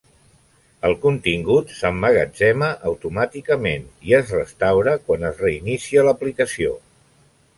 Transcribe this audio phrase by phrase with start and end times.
[0.87, 6.75] El contingut s'emmagatzema automàticament i es restaura quan es reinicia l'aplicació.